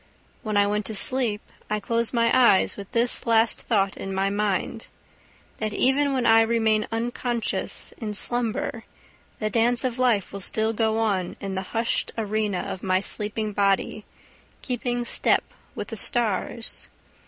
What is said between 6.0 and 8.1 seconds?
when I remain unconscious